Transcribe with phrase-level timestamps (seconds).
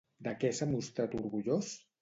[0.27, 1.75] De què s'ha mostrat orgullós?